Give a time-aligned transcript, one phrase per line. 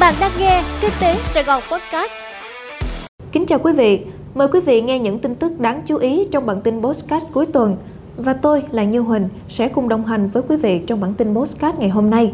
[0.00, 2.12] Bạn đang nghe Kinh tế Sài Gòn Podcast.
[3.32, 6.46] Kính chào quý vị, mời quý vị nghe những tin tức đáng chú ý trong
[6.46, 7.76] bản tin Postcard cuối tuần.
[8.16, 11.34] Và tôi là Như Huỳnh sẽ cùng đồng hành với quý vị trong bản tin
[11.34, 12.32] Postcard ngày hôm nay.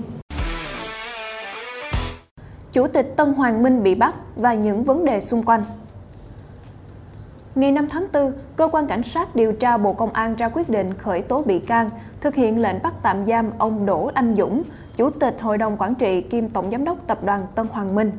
[2.72, 5.64] Chủ tịch Tân Hoàng Minh bị bắt và những vấn đề xung quanh.
[7.54, 10.70] Ngày 5 tháng 4, Cơ quan Cảnh sát điều tra Bộ Công an ra quyết
[10.70, 11.90] định khởi tố bị can,
[12.20, 14.62] thực hiện lệnh bắt tạm giam ông Đỗ Anh Dũng,
[15.00, 18.12] Chủ tịch Hội đồng Quản trị kiêm Tổng Giám đốc Tập đoàn Tân Hoàng Minh.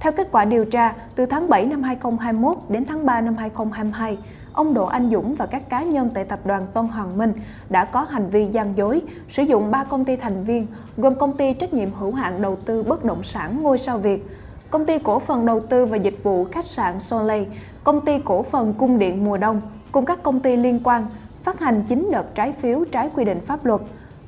[0.00, 4.18] Theo kết quả điều tra, từ tháng 7 năm 2021 đến tháng 3 năm 2022,
[4.52, 7.32] ông Đỗ Anh Dũng và các cá nhân tại tập đoàn Tân Hoàng Minh
[7.70, 11.36] đã có hành vi gian dối, sử dụng 3 công ty thành viên gồm công
[11.36, 14.26] ty trách nhiệm hữu hạn đầu tư bất động sản Ngôi sao Việt,
[14.70, 17.44] công ty cổ phần đầu tư và dịch vụ khách sạn Soleil,
[17.84, 19.60] công ty cổ phần cung điện mùa đông
[19.92, 21.06] cùng các công ty liên quan
[21.42, 23.80] phát hành 9 đợt trái phiếu trái quy định pháp luật,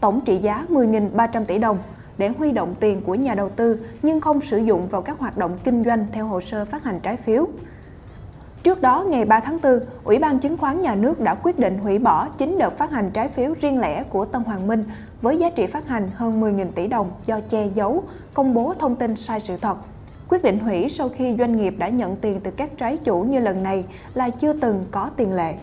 [0.04, 1.78] tổng trị giá 10.300 tỷ đồng
[2.18, 5.36] để huy động tiền của nhà đầu tư nhưng không sử dụng vào các hoạt
[5.36, 7.46] động kinh doanh theo hồ sơ phát hành trái phiếu.
[8.62, 9.72] Trước đó, ngày 3 tháng 4,
[10.04, 13.10] Ủy ban Chứng khoán Nhà nước đã quyết định hủy bỏ chính đợt phát hành
[13.10, 14.84] trái phiếu riêng lẻ của Tân Hoàng Minh
[15.22, 18.96] với giá trị phát hành hơn 10.000 tỷ đồng do che giấu, công bố thông
[18.96, 19.76] tin sai sự thật.
[20.28, 23.40] Quyết định hủy sau khi doanh nghiệp đã nhận tiền từ các trái chủ như
[23.40, 23.84] lần này
[24.14, 25.54] là chưa từng có tiền lệ.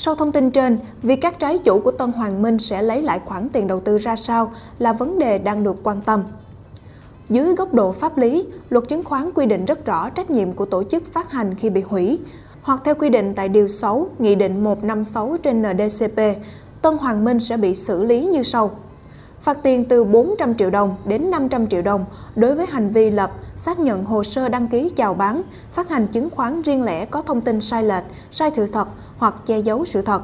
[0.00, 3.20] Sau thông tin trên, việc các trái chủ của Tân Hoàng Minh sẽ lấy lại
[3.24, 6.22] khoản tiền đầu tư ra sao là vấn đề đang được quan tâm.
[7.28, 10.64] Dưới góc độ pháp lý, luật chứng khoán quy định rất rõ trách nhiệm của
[10.64, 12.18] tổ chức phát hành khi bị hủy,
[12.62, 16.20] hoặc theo quy định tại Điều 6, Nghị định 156 trên NDCP,
[16.82, 18.70] Tân Hoàng Minh sẽ bị xử lý như sau.
[19.40, 22.04] Phạt tiền từ 400 triệu đồng đến 500 triệu đồng
[22.36, 26.06] đối với hành vi lập, xác nhận hồ sơ đăng ký chào bán, phát hành
[26.06, 28.88] chứng khoán riêng lẻ có thông tin sai lệch, sai sự thật
[29.18, 30.22] hoặc che giấu sự thật.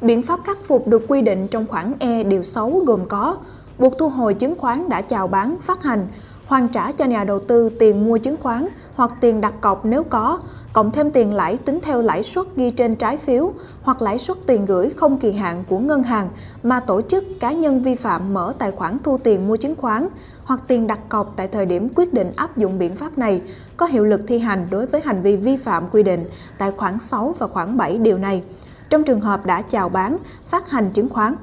[0.00, 3.36] Biện pháp khắc phục được quy định trong khoản E điều 6 gồm có
[3.78, 6.06] buộc thu hồi chứng khoán đã chào bán, phát hành,
[6.46, 10.04] hoàn trả cho nhà đầu tư tiền mua chứng khoán hoặc tiền đặt cọc nếu
[10.04, 10.38] có,
[10.72, 14.36] cộng thêm tiền lãi tính theo lãi suất ghi trên trái phiếu hoặc lãi suất
[14.46, 16.28] tiền gửi không kỳ hạn của ngân hàng
[16.62, 20.08] mà tổ chức cá nhân vi phạm mở tài khoản thu tiền mua chứng khoán
[20.44, 23.42] hoặc tiền đặt cọc tại thời điểm quyết định áp dụng biện pháp này
[23.76, 26.24] có hiệu lực thi hành đối với hành vi vi phạm quy định
[26.58, 28.42] tại khoản 6 và khoản 7 điều này
[28.90, 30.16] trong trường hợp đã chào bán,
[30.48, 31.34] phát hành chứng khoán.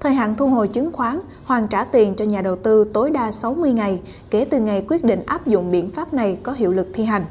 [0.00, 3.32] Thời hạn thu hồi chứng khoán, hoàn trả tiền cho nhà đầu tư tối đa
[3.32, 4.00] 60 ngày
[4.30, 7.24] kể từ ngày quyết định áp dụng biện pháp này có hiệu lực thi hành.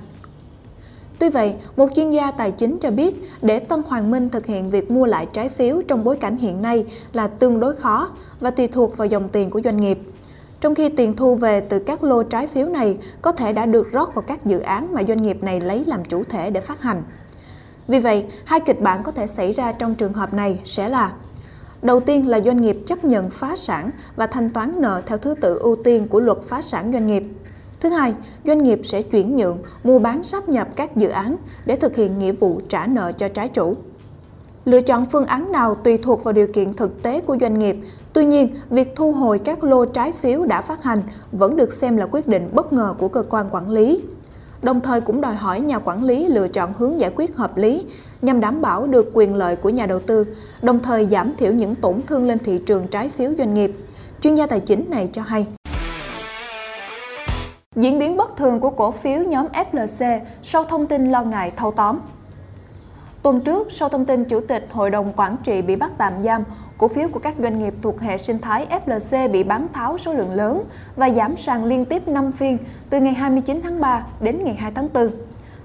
[1.19, 4.69] Tuy vậy, một chuyên gia tài chính cho biết để Tân Hoàng Minh thực hiện
[4.71, 8.09] việc mua lại trái phiếu trong bối cảnh hiện nay là tương đối khó
[8.39, 9.99] và tùy thuộc vào dòng tiền của doanh nghiệp.
[10.61, 13.91] Trong khi tiền thu về từ các lô trái phiếu này có thể đã được
[13.91, 16.81] rót vào các dự án mà doanh nghiệp này lấy làm chủ thể để phát
[16.81, 17.03] hành.
[17.87, 21.11] Vì vậy, hai kịch bản có thể xảy ra trong trường hợp này sẽ là
[21.81, 25.35] Đầu tiên là doanh nghiệp chấp nhận phá sản và thanh toán nợ theo thứ
[25.41, 27.23] tự ưu tiên của luật phá sản doanh nghiệp.
[27.79, 28.13] Thứ hai,
[28.45, 31.35] doanh nghiệp sẽ chuyển nhượng, mua bán sáp nhập các dự án
[31.65, 33.75] để thực hiện nghĩa vụ trả nợ cho trái chủ.
[34.65, 37.75] Lựa chọn phương án nào tùy thuộc vào điều kiện thực tế của doanh nghiệp.
[38.13, 41.01] Tuy nhiên, việc thu hồi các lô trái phiếu đã phát hành
[41.31, 44.01] vẫn được xem là quyết định bất ngờ của cơ quan quản lý.
[44.61, 47.85] Đồng thời cũng đòi hỏi nhà quản lý lựa chọn hướng giải quyết hợp lý
[48.21, 50.25] nhằm đảm bảo được quyền lợi của nhà đầu tư,
[50.61, 53.71] đồng thời giảm thiểu những tổn thương lên thị trường trái phiếu doanh nghiệp.
[54.21, 55.47] Chuyên gia tài chính này cho hay.
[57.75, 61.71] Diễn biến bất thường của cổ phiếu nhóm FLC sau thông tin lo ngại thâu
[61.71, 61.99] tóm.
[63.23, 66.43] Tuần trước, sau thông tin Chủ tịch Hội đồng Quản trị bị bắt tạm giam,
[66.81, 70.13] cổ phiếu của các doanh nghiệp thuộc hệ sinh thái FLC bị bán tháo số
[70.13, 70.63] lượng lớn
[70.95, 72.57] và giảm sàn liên tiếp 5 phiên
[72.89, 75.09] từ ngày 29 tháng 3 đến ngày 2 tháng 4.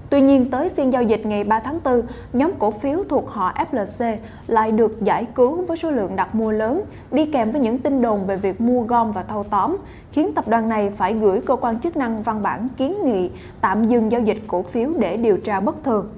[0.09, 2.01] Tuy nhiên, tới phiên giao dịch ngày 3 tháng 4,
[2.33, 4.15] nhóm cổ phiếu thuộc họ FLC
[4.47, 8.01] lại được giải cứu với số lượng đặt mua lớn, đi kèm với những tin
[8.01, 9.77] đồn về việc mua gom và thâu tóm,
[10.11, 13.29] khiến tập đoàn này phải gửi cơ quan chức năng văn bản kiến nghị
[13.61, 16.09] tạm dừng giao dịch cổ phiếu để điều tra bất thường.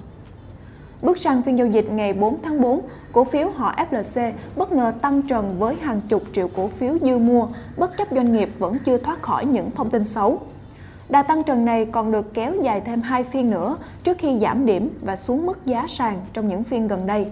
[1.02, 4.94] Bước sang phiên giao dịch ngày 4 tháng 4, cổ phiếu họ FLC bất ngờ
[5.02, 8.78] tăng trần với hàng chục triệu cổ phiếu dư mua, bất chấp doanh nghiệp vẫn
[8.86, 10.40] chưa thoát khỏi những thông tin xấu.
[11.10, 14.66] Đà tăng trần này còn được kéo dài thêm hai phiên nữa trước khi giảm
[14.66, 17.28] điểm và xuống mức giá sàn trong những phiên gần đây.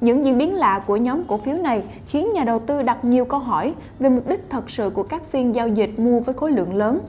[0.00, 3.24] Những diễn biến lạ của nhóm cổ phiếu này khiến nhà đầu tư đặt nhiều
[3.24, 6.52] câu hỏi về mục đích thật sự của các phiên giao dịch mua với khối
[6.52, 7.00] lượng lớn.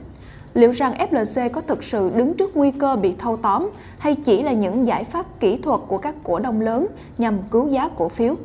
[0.58, 4.44] Liệu rằng FLC có thực sự đứng trước nguy cơ bị thâu tóm hay chỉ
[4.44, 6.88] là những giải pháp kỹ thuật của các cổ đông lớn
[7.18, 8.36] nhằm cứu giá cổ phiếu?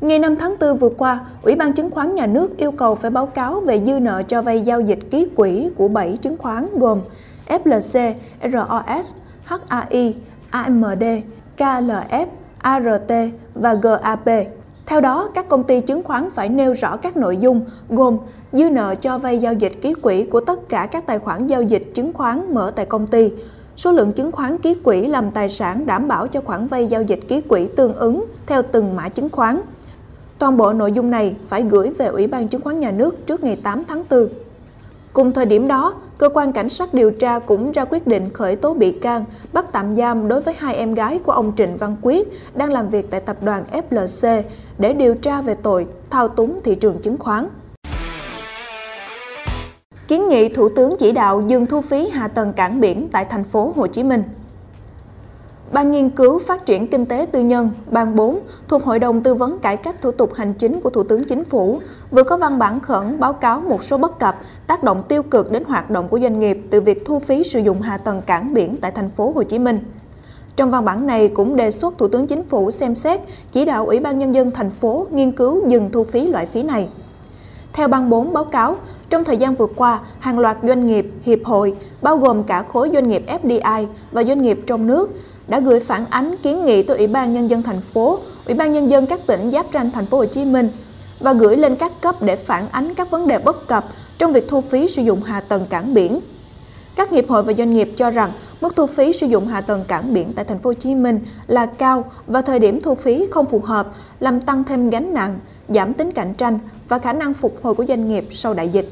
[0.00, 3.10] Ngày 5 tháng 4 vừa qua, Ủy ban Chứng khoán Nhà nước yêu cầu phải
[3.10, 6.78] báo cáo về dư nợ cho vay giao dịch ký quỹ của 7 chứng khoán
[6.78, 7.00] gồm
[7.48, 9.14] FLC, ROS,
[9.44, 10.16] HAI,
[10.50, 11.04] AMD,
[11.58, 12.26] KLF,
[12.58, 13.12] ART
[13.54, 14.28] và GAP.
[14.86, 18.18] Theo đó, các công ty chứng khoán phải nêu rõ các nội dung gồm
[18.52, 21.62] dư nợ cho vay giao dịch ký quỹ của tất cả các tài khoản giao
[21.62, 23.32] dịch chứng khoán mở tại công ty.
[23.76, 27.02] Số lượng chứng khoán ký quỹ làm tài sản đảm bảo cho khoản vay giao
[27.02, 29.60] dịch ký quỹ tương ứng theo từng mã chứng khoán.
[30.38, 33.44] Toàn bộ nội dung này phải gửi về Ủy ban Chứng khoán Nhà nước trước
[33.44, 34.28] ngày 8 tháng 4.
[35.12, 38.56] Cùng thời điểm đó, cơ quan cảnh sát điều tra cũng ra quyết định khởi
[38.56, 41.96] tố bị can, bắt tạm giam đối với hai em gái của ông Trịnh Văn
[42.02, 44.42] Quyết đang làm việc tại tập đoàn FLC
[44.78, 47.48] để điều tra về tội thao túng thị trường chứng khoán.
[50.08, 53.44] Kiến nghị Thủ tướng chỉ đạo dừng thu phí hạ tầng cảng biển tại thành
[53.44, 54.22] phố Hồ Chí Minh.
[55.72, 58.38] Ban nghiên cứu phát triển kinh tế tư nhân, Ban 4,
[58.68, 61.44] thuộc Hội đồng Tư vấn Cải cách Thủ tục Hành chính của Thủ tướng Chính
[61.44, 61.80] phủ,
[62.10, 65.52] vừa có văn bản khẩn báo cáo một số bất cập, tác động tiêu cực
[65.52, 68.54] đến hoạt động của doanh nghiệp từ việc thu phí sử dụng hạ tầng cảng
[68.54, 69.78] biển tại thành phố Hồ Chí Minh.
[70.56, 73.20] Trong văn bản này cũng đề xuất Thủ tướng Chính phủ xem xét
[73.52, 76.62] chỉ đạo Ủy ban Nhân dân thành phố nghiên cứu dừng thu phí loại phí
[76.62, 76.88] này.
[77.76, 78.76] Theo băng 4 báo cáo,
[79.10, 82.90] trong thời gian vừa qua, hàng loạt doanh nghiệp, hiệp hội, bao gồm cả khối
[82.94, 85.10] doanh nghiệp FDI và doanh nghiệp trong nước,
[85.48, 88.72] đã gửi phản ánh kiến nghị tới Ủy ban nhân dân thành phố, Ủy ban
[88.72, 90.68] nhân dân các tỉnh giáp ranh thành phố Hồ Chí Minh
[91.20, 93.84] và gửi lên các cấp để phản ánh các vấn đề bất cập
[94.18, 96.20] trong việc thu phí sử dụng hạ tầng cảng biển.
[96.96, 99.84] Các hiệp hội và doanh nghiệp cho rằng mức thu phí sử dụng hạ tầng
[99.88, 103.26] cảng biển tại thành phố Hồ Chí Minh là cao và thời điểm thu phí
[103.30, 103.88] không phù hợp,
[104.20, 105.38] làm tăng thêm gánh nặng,
[105.68, 106.58] giảm tính cạnh tranh
[106.88, 108.88] và khả năng phục hồi của doanh nghiệp sau đại dịch.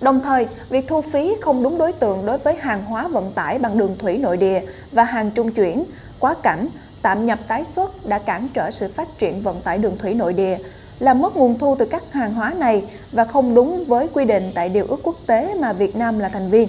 [0.00, 3.58] Đồng thời, việc thu phí không đúng đối tượng đối với hàng hóa vận tải
[3.58, 5.84] bằng đường thủy nội địa và hàng trung chuyển,
[6.18, 6.68] quá cảnh,
[7.02, 10.32] tạm nhập tái xuất đã cản trở sự phát triển vận tải đường thủy nội
[10.32, 10.58] địa,
[10.98, 14.52] làm mất nguồn thu từ các hàng hóa này và không đúng với quy định
[14.54, 16.68] tại điều ước quốc tế mà Việt Nam là thành viên.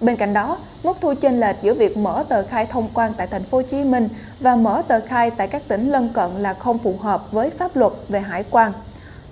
[0.00, 3.26] Bên cạnh đó, mức thu chênh lệch giữa việc mở tờ khai thông quan tại
[3.26, 4.08] thành phố Hồ Chí Minh
[4.40, 7.76] và mở tờ khai tại các tỉnh lân cận là không phù hợp với pháp
[7.76, 8.72] luật về hải quan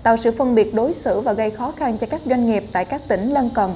[0.03, 2.85] tạo sự phân biệt đối xử và gây khó khăn cho các doanh nghiệp tại
[2.85, 3.71] các tỉnh lân cận,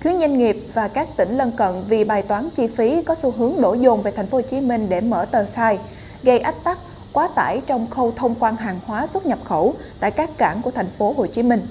[0.00, 3.30] khiến doanh nghiệp và các tỉnh lân cận vì bài toán chi phí có xu
[3.30, 5.78] hướng đổ dồn về thành phố Hồ Chí Minh để mở tờ khai,
[6.22, 6.78] gây ách tắc,
[7.12, 10.70] quá tải trong khâu thông quan hàng hóa xuất nhập khẩu tại các cảng của
[10.70, 11.66] thành phố Hồ Chí Minh.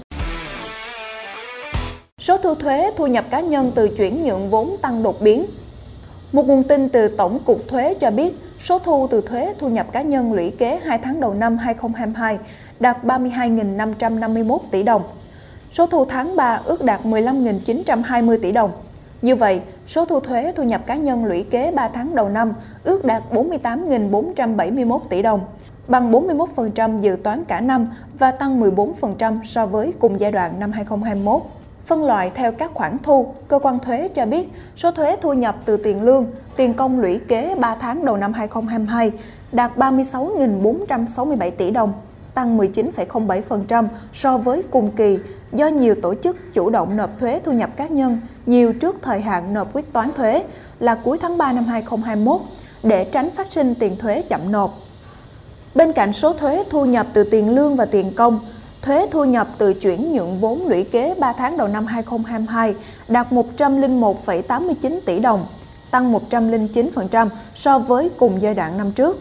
[2.24, 5.46] Số thu thuế thu nhập cá nhân từ chuyển nhượng vốn tăng đột biến.
[6.32, 9.88] Một nguồn tin từ Tổng cục Thuế cho biết, số thu từ thuế thu nhập
[9.92, 12.40] cá nhân lũy kế 2 tháng đầu năm 2022
[12.80, 15.04] đạt 32.551 tỷ đồng.
[15.72, 18.72] Số thu tháng 3 ước đạt 15.920 tỷ đồng.
[19.22, 22.54] Như vậy, số thu thuế thu nhập cá nhân lũy kế 3 tháng đầu năm
[22.84, 25.42] ước đạt 48.471 tỷ đồng,
[25.88, 27.88] bằng 41% dự toán cả năm
[28.20, 31.42] và tăng 14% so với cùng giai đoạn năm 2021.
[31.86, 35.56] Phân loại theo các khoản thu, cơ quan thuế cho biết số thuế thu nhập
[35.66, 39.12] từ tiền lương, tiền công lũy kế 3 tháng đầu năm 2022
[39.52, 41.94] đạt 36.467 tỷ đồng,
[42.34, 45.20] tăng 19,07% so với cùng kỳ
[45.54, 49.22] do nhiều tổ chức chủ động nộp thuế thu nhập cá nhân nhiều trước thời
[49.22, 50.44] hạn nộp quyết toán thuế
[50.80, 52.42] là cuối tháng 3 năm 2021
[52.84, 54.80] để tránh phát sinh tiền thuế chậm nộp.
[55.76, 58.40] Bên cạnh số thuế thu nhập từ tiền lương và tiền công,
[58.84, 62.76] thuế thu nhập từ chuyển nhượng vốn lũy kế 3 tháng đầu năm 2022
[63.08, 65.46] đạt 101,89 tỷ đồng,
[65.92, 69.18] tăng 109% so với cùng giai đoạn năm trước.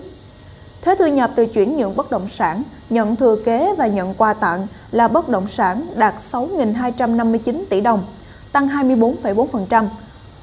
[0.85, 4.35] Thuế thu nhập từ chuyển nhượng bất động sản, nhận thừa kế và nhận quà
[4.35, 8.05] tặng là bất động sản đạt 6.259 tỷ đồng,
[8.53, 9.87] tăng 24,4%.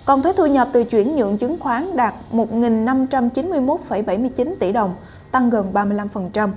[0.06, 4.96] Còn thuế thu nhập từ chuyển nhượng chứng khoán đạt 1.591,79 tỷ đồng,
[5.32, 6.50] tăng gần 35%.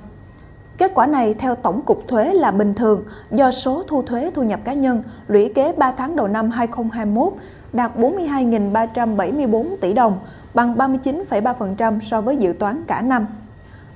[0.79, 4.43] Kết quả này theo Tổng cục Thuế là bình thường do số thu thuế thu
[4.43, 7.33] nhập cá nhân lũy kế 3 tháng đầu năm 2021
[7.73, 10.19] đạt 42.374 tỷ đồng,
[10.55, 13.27] bằng 39,3% so với dự toán cả năm.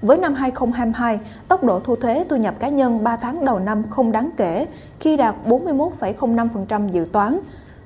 [0.03, 3.83] Với năm 2022, tốc độ thu thuế thu nhập cá nhân 3 tháng đầu năm
[3.91, 4.67] không đáng kể
[5.01, 7.39] khi đạt 41,05% dự toán,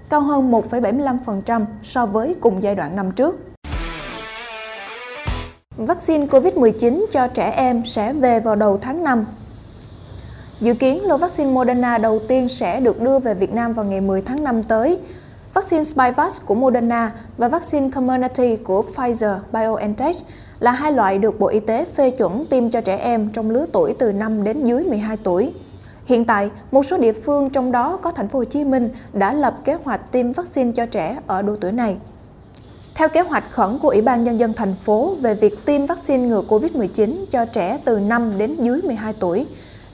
[0.09, 3.50] cao hơn 1,75% so với cùng giai đoạn năm trước.
[5.87, 9.27] Vaccine COVID-19 cho trẻ em sẽ về vào đầu tháng 5.
[10.61, 14.01] Dự kiến lô vaccine Moderna đầu tiên sẽ được đưa về Việt Nam vào ngày
[14.01, 14.99] 10 tháng 5 tới.
[15.55, 20.15] Vaccine Spikevax của Moderna và vaccine Comirnaty của Pfizer-BioNTech
[20.61, 23.67] là hai loại được Bộ Y tế phê chuẩn tiêm cho trẻ em trong lứa
[23.73, 25.55] tuổi từ 5 đến dưới 12 tuổi.
[26.05, 29.33] Hiện tại, một số địa phương trong đó có thành phố Hồ Chí Minh đã
[29.35, 31.97] lập kế hoạch tiêm vaccine cho trẻ ở độ tuổi này.
[33.01, 36.29] Theo kế hoạch khẩn của Ủy ban Nhân dân thành phố về việc tiêm vaccine
[36.29, 39.47] ngừa COVID-19 cho trẻ từ 5 đến dưới 12 tuổi,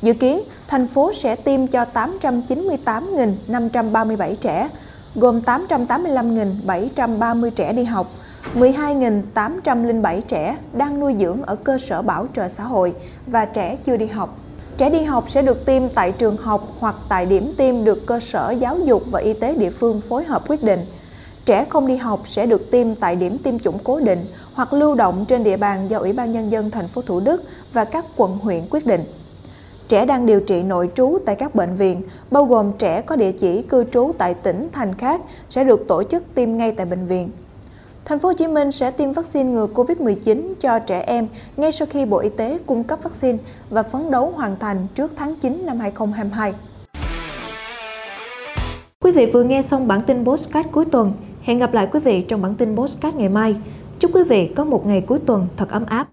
[0.02, 4.68] dự kiến thành phố sẽ tiêm cho 898.537 trẻ,
[5.14, 8.10] gồm 885.730 trẻ đi học,
[8.54, 12.94] 12.807 trẻ đang nuôi dưỡng ở cơ sở bảo trợ xã hội
[13.26, 14.38] và trẻ chưa đi học.
[14.76, 18.20] Trẻ đi học sẽ được tiêm tại trường học hoặc tại điểm tiêm được cơ
[18.20, 20.80] sở giáo dục và y tế địa phương phối hợp quyết định.
[21.46, 24.24] Trẻ không đi học sẽ được tiêm tại điểm tiêm chủng cố định
[24.54, 27.42] hoặc lưu động trên địa bàn do Ủy ban nhân dân thành phố Thủ Đức
[27.72, 29.00] và các quận huyện quyết định.
[29.88, 33.32] Trẻ đang điều trị nội trú tại các bệnh viện, bao gồm trẻ có địa
[33.32, 37.06] chỉ cư trú tại tỉnh thành khác sẽ được tổ chức tiêm ngay tại bệnh
[37.06, 37.30] viện.
[38.04, 41.88] Thành phố Hồ Chí Minh sẽ tiêm vaccine ngừa Covid-19 cho trẻ em ngay sau
[41.90, 43.38] khi Bộ Y tế cung cấp vaccine
[43.70, 46.52] và phấn đấu hoàn thành trước tháng 9 năm 2022.
[49.00, 51.12] Quý vị vừa nghe xong bản tin Postcard cuối tuần.
[51.46, 53.56] Hẹn gặp lại quý vị trong bản tin Postcard ngày mai.
[53.98, 56.08] Chúc quý vị có một ngày cuối tuần thật ấm áp.